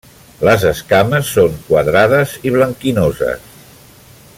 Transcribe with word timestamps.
Les 0.47 0.63
escames 0.69 1.29
són 1.35 1.59
quadrades 1.67 2.33
i 2.51 2.55
blanquinoses. 2.59 3.49